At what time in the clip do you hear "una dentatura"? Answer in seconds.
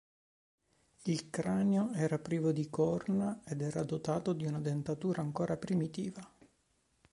4.47-5.21